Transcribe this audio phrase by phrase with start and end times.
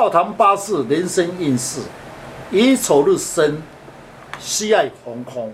[0.00, 1.82] 笑谈八字人生运势，
[2.50, 3.62] 乙丑日生，
[4.38, 5.52] 喜爱红空。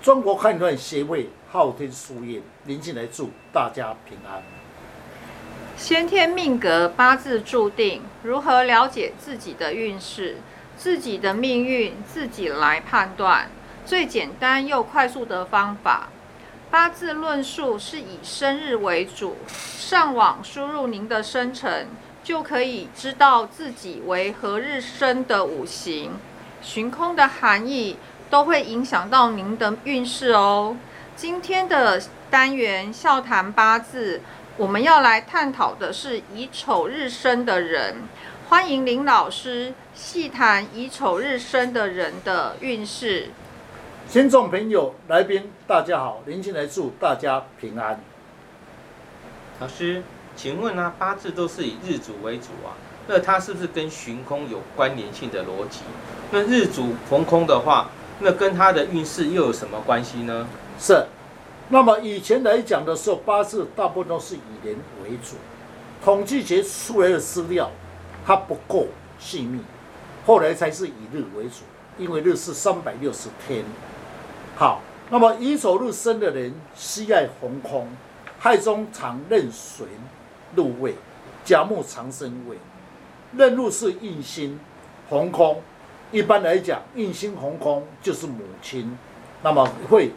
[0.00, 4.40] 中国汉传协会昊天书院，林进来祝大家平安。
[5.76, 10.36] 先天命格八字注定，如何了解自己的运势、
[10.76, 13.50] 自己的命运，自己来判断。
[13.84, 16.08] 最简单又快速的方法，
[16.70, 21.88] 八字论述是以生日为主，上网输入您的生辰，
[22.28, 26.12] 就可以知道自己为何日生的五行、
[26.60, 27.96] 寻空的含义，
[28.28, 30.76] 都会影响到您的运势哦。
[31.16, 34.20] 今天的单元笑谈八字，
[34.58, 38.02] 我们要来探讨的是乙丑日生的人，
[38.50, 43.30] 欢迎林老师细谈乙丑日生的人的运势。
[44.10, 47.98] 听众朋友、来宾，大家好，林进来祝大家平安。
[49.60, 50.02] 老师，
[50.38, 52.70] 请问呢，八字都是以日主为主啊，
[53.08, 55.80] 那它是不是跟旬空有关联性的逻辑？
[56.30, 60.46] 那日主逢空的话，那跟他的运势又有什么关系呢？
[60.78, 61.04] 是，
[61.70, 65.34] 那么以前来讲的时候，八字大部分都是以年为主，
[66.04, 67.72] 统计学出来的资料
[68.24, 68.86] 它不够
[69.18, 69.60] 细密，
[70.24, 71.64] 后来才是以日为主，
[71.98, 73.64] 因为日是三百六十天。
[74.54, 77.88] 好，那么乙丑日生的人，喜爱逢空，
[78.38, 79.88] 亥中常任水
[80.54, 80.94] 入位，
[81.44, 82.56] 甲木长生位，
[83.36, 84.58] 任入是印星
[85.08, 85.62] 红空。
[86.10, 88.96] 一般来讲，印星红空就是母亲，
[89.42, 90.12] 那么会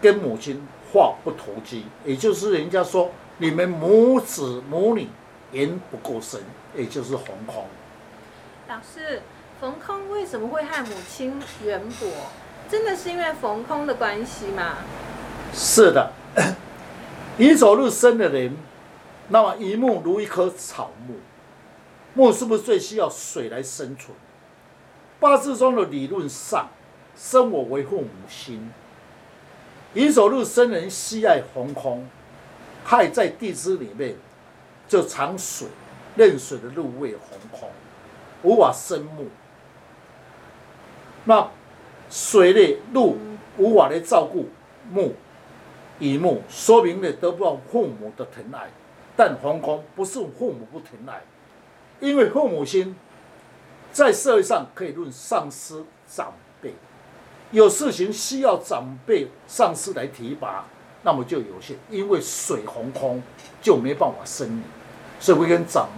[0.00, 5.08] 跟母亲话不投机，也就是人家说你们母子母女
[5.52, 6.40] 缘不够深，
[6.74, 7.66] 也就是红空。
[8.68, 9.20] 老师，
[9.60, 12.06] 逢空为什么会和母亲缘薄？
[12.70, 14.76] 真的是因为逢空的关系吗？
[15.52, 16.10] 是的，
[17.36, 18.56] 乙走入生的人，
[19.32, 21.14] 那么乙木如一棵草木，
[22.12, 24.14] 木是不是最需要水来生存？
[25.18, 26.68] 八字中的理论上，
[27.16, 28.70] 生我为父母心。
[29.94, 32.06] 乙丑日生人喜爱红空，
[32.84, 34.16] 亥在地支里面
[34.86, 35.66] 就藏水，
[36.14, 37.70] 任水的入位红空，
[38.42, 39.28] 无法生木。
[41.24, 41.48] 那
[42.10, 43.16] 水的入
[43.56, 44.50] 无法来照顾
[44.90, 45.14] 木，
[45.98, 48.68] 乙木，说明了得不到父母的疼爱。
[49.24, 51.22] 但红空不是父母不疼爱，
[52.00, 52.96] 因为父母心
[53.92, 56.74] 在社会上可以论上司长辈，
[57.52, 60.64] 有事情需要长辈上司来提拔，
[61.02, 61.76] 那么就有限。
[61.88, 63.22] 因为水红空
[63.60, 64.62] 就没办法生你，
[65.20, 65.88] 所以会跟长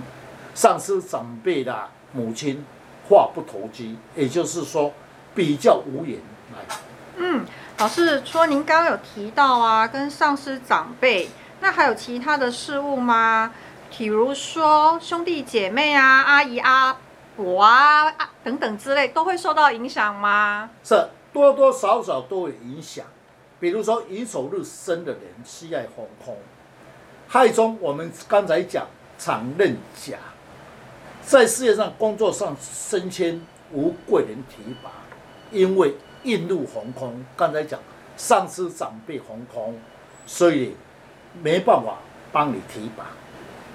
[0.55, 2.63] 上司长辈的母亲
[3.09, 4.93] 话不投机，也就是说。
[5.37, 6.21] 比较无言
[6.53, 6.77] 来。
[7.17, 7.45] 嗯，
[7.79, 11.29] 老师说您刚刚有提到啊，跟上司长辈，
[11.65, 13.51] 那还有其他的事物吗？
[13.89, 16.95] 比如说兄弟姐妹啊、阿姨阿
[17.39, 18.13] 伯啊
[18.45, 20.69] 等等之类，都会受到影响吗？
[20.85, 23.07] 是多多少少都有影响。
[23.59, 26.37] 比如说乙丑日生的人，喜爱红空。
[27.29, 28.87] 亥中我们刚才讲
[29.17, 30.19] 常任甲，
[31.23, 33.41] 在事业上工作上升迁
[33.73, 34.91] 无贵人提拔。
[35.51, 37.81] 因为印入红空，刚才讲
[38.19, 39.81] 上司长辈红空，
[40.27, 40.77] 所以
[41.43, 41.99] 没办法
[42.33, 43.07] 帮你提拔。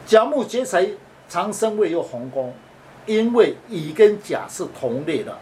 [0.06, 0.88] 甲木劫财
[1.28, 2.54] 长生位又红空，
[3.06, 5.38] 因为乙跟甲是同类的，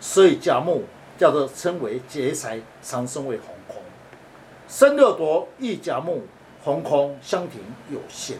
[0.00, 0.84] 所以甲木
[1.18, 3.76] 叫做称为劫财长生位红空。
[4.68, 6.22] 生六夺一甲木
[6.62, 7.60] 红空相停
[7.90, 8.36] 有限，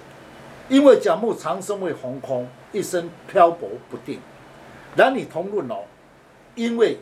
[0.69, 4.21] 因为甲木长生位红空，一生漂泊不定。
[4.97, 5.85] 男女同论哦，
[6.55, 6.99] 因为。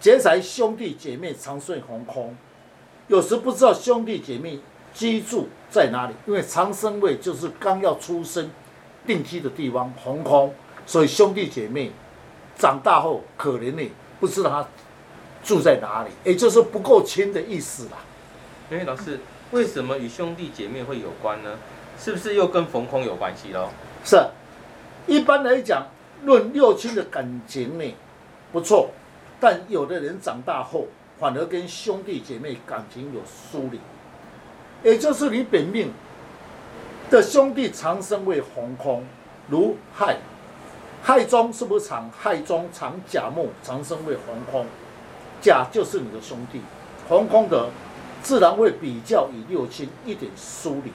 [0.00, 2.34] 劫财兄弟姐妹长顺红空，
[3.08, 4.58] 有时不知道兄弟姐妹
[4.92, 8.50] 居住在哪里，因为长生位就是刚要出生
[9.06, 10.54] 定居的地方红空，
[10.86, 11.90] 所以兄弟姐妹
[12.56, 14.68] 长大后可怜你不知道他
[15.42, 17.98] 住在哪里，也就是不够亲的意思啦。
[18.70, 19.18] 哎，老师，
[19.52, 21.56] 为什么与兄弟姐妹会有关呢？
[21.98, 23.68] 是不是又跟逢空有关系喽？
[24.04, 24.16] 是，
[25.06, 25.86] 一般来讲，
[26.24, 27.84] 论六亲的感情呢，
[28.52, 28.90] 不错。
[29.38, 30.86] 但有的人长大后，
[31.18, 33.78] 反而跟兄弟姐妹感情有疏离，
[34.82, 35.92] 也就是你本命
[37.10, 39.04] 的兄弟长生为红空，
[39.48, 40.16] 如亥，
[41.02, 42.10] 亥中是不是长？
[42.18, 44.66] 亥中长甲木，长生为红空，
[45.40, 46.60] 甲就是你的兄弟，
[47.08, 47.68] 红空的
[48.22, 50.92] 自然会比较以六亲一点疏离，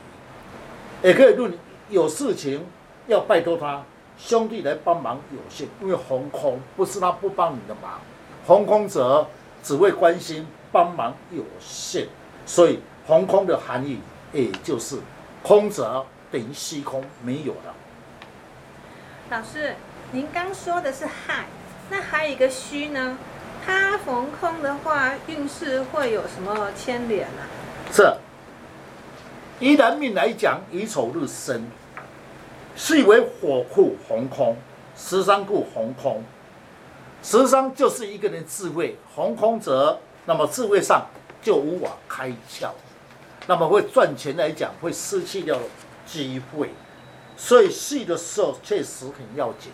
[1.01, 1.53] 也可以论
[1.89, 2.65] 有事情
[3.07, 3.83] 要拜托他
[4.17, 4.61] 兄弟。
[4.61, 7.99] 来帮忙有限，因为红空不是他不帮你的忙。
[8.47, 9.27] 红空者
[9.61, 12.07] 只会关心帮忙有限，
[12.45, 13.99] 所以红空的含义
[14.33, 14.97] 也就是
[15.43, 17.73] 空则等于虚空，没有了。
[19.29, 19.75] 老师，
[20.11, 21.45] 您刚说的是亥，
[21.89, 23.17] 那还有一个虚呢？
[23.63, 27.45] 它逢空的话，运势会有什么牵连啊？
[27.91, 28.17] 这，
[29.59, 31.67] 依人命来讲，乙丑日生，
[32.75, 34.57] 是为火库红空，
[34.97, 36.23] 十三库红空。
[37.23, 41.07] 十三就是一个人智慧，红空则那么智慧上
[41.41, 42.69] 就无法开窍，
[43.47, 45.59] 那么会赚钱来讲会失去掉
[46.05, 46.69] 机会，
[47.37, 49.71] 所以细的时候确实很要紧。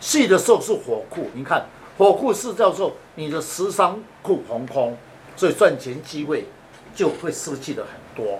[0.00, 1.66] 细的时候是火库，你看
[1.96, 4.96] 火库是叫做你的十三库红空，
[5.36, 6.46] 所以赚钱机会
[6.94, 8.38] 就会失去的很多。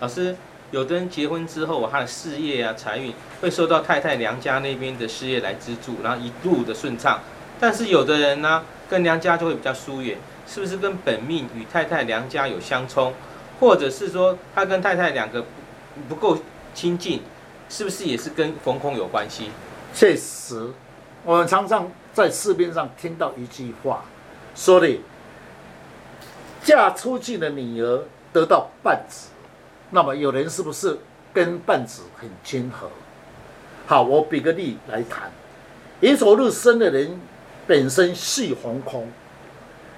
[0.00, 0.34] 老师，
[0.70, 7.20] 有的人结婚之后，他的事业啊、财运会受到太太娘家那边的事业来资助，然后一路的顺畅。
[7.58, 10.16] 但是有的人呢，跟娘家就会比较疏远，
[10.46, 13.12] 是不是跟本命与太太娘家有相冲，
[13.60, 15.44] 或者是说他跟太太两个
[16.08, 16.38] 不够
[16.74, 17.22] 亲近，
[17.68, 19.50] 是不是也是跟逢空有关系？
[19.94, 20.70] 确实，
[21.24, 24.04] 我们常常在市面上听到一句话，
[24.54, 24.98] 说的
[26.64, 29.28] 嫁出去的女儿得到半子，
[29.90, 30.98] 那么有人是不是
[31.32, 32.90] 跟半子很亲和？
[33.86, 35.30] 好，我比个例来谈，
[36.00, 37.20] 乙丑日生的人。
[37.66, 39.06] 本身系红空，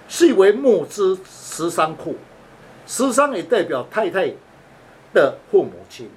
[0.06, 2.17] 系为木之十三库，
[2.94, 4.31] 十三也代表太太
[5.15, 6.11] 的父母亲。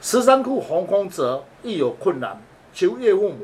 [0.00, 2.40] 十三库红空则亦有困难，
[2.72, 3.40] 求岳父母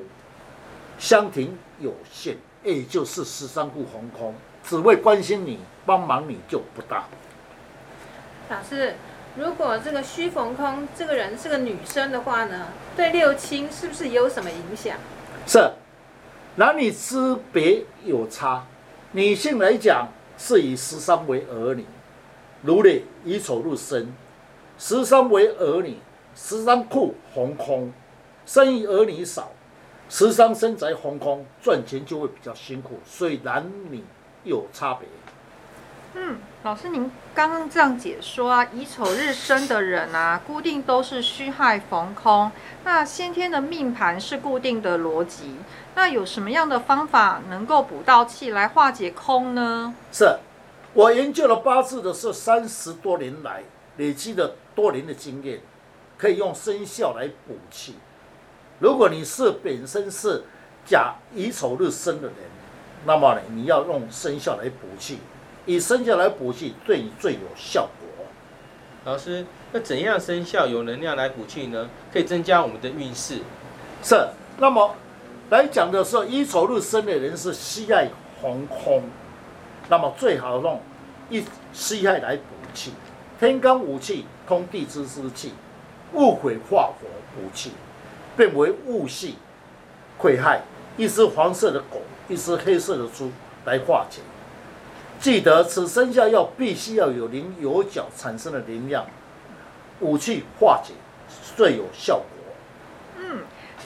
[0.98, 4.34] 相庭有限，也就是十三库红空，
[4.64, 7.04] 只为关心你、帮忙你就不大。
[8.48, 8.94] 老师，
[9.36, 14.96] 如果这个虚逢空这个人是个女生的话呢，对六亲是不是有什么影响？
[15.46, 15.70] 是。
[16.56, 18.64] 男女之别有差，
[19.12, 20.08] 女性来讲
[20.38, 21.84] 是以十三为儿女，
[22.62, 24.12] 如你以丑入生，
[24.78, 25.98] 十三为儿女，
[26.34, 27.92] 十三库红空，
[28.44, 29.52] 生意儿女少，
[30.08, 34.02] 十三生宅红空，赚钱就会比较辛苦，所以男女
[34.42, 35.08] 有差别。
[36.14, 42.50] 嗯，老师您刚刚这样解说啊，乙丑日生的人啊，固定都是虚亥逢空，
[42.82, 45.56] 那先天的命盘是固定的逻辑。
[45.94, 49.94] 那有什么样的方法能够补到气来化解空呢？
[50.10, 50.38] 是，
[50.98, 53.62] 我研究了八字的是三十多年来
[53.98, 55.60] 累积的多年的经验，
[56.16, 57.94] 可以用生肖来补气。
[58.80, 60.42] 如果你是本身是
[60.84, 62.34] 甲乙丑日生的人，
[63.06, 65.20] 那么呢，你要用生肖来补气，
[65.66, 68.26] 以生肖来补气对你最有效果。
[69.04, 71.88] 老师，那怎样生肖有能量来补气呢？
[72.12, 73.38] 可以增加我们的运势。
[74.02, 74.16] 是，
[74.56, 74.96] 那么。
[75.50, 78.10] 来讲的时候，乙丑日生的人是喜爱
[78.42, 79.04] 红空，
[79.88, 80.80] 那么最好用
[81.30, 82.42] 一西爱来补
[82.74, 82.92] 气。
[83.40, 85.52] 天干五气通地支之气，
[86.12, 87.72] 戊癸化火补气，
[88.36, 89.36] 变为戊系
[90.16, 90.62] 癸亥，
[90.96, 93.30] 一只黄色的狗，一只黑色的猪
[93.64, 94.20] 来化解。
[95.20, 99.06] 记得此生肖要必须要有灵有角产生的灵量，
[100.00, 100.94] 武器化解
[101.56, 102.37] 最有效果。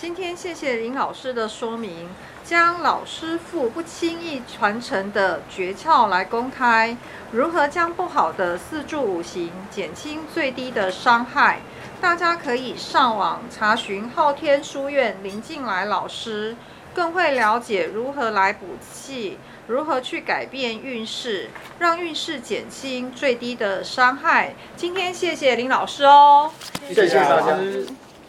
[0.03, 2.09] 今天谢谢林老师的说明，
[2.45, 6.97] 将老师傅不轻易传承的诀窍来公开，
[7.31, 11.61] 如何将不好的四柱五行减轻最低的伤害？
[12.01, 16.57] 大家可以上网查询昊天书院林静来老师，
[16.93, 24.57] 更会了解如何来补气，如何去改变运势，让运势减轻最低的伤害。
[24.75, 26.51] 今天谢谢林老师哦，
[26.89, 27.57] 谢谢大家。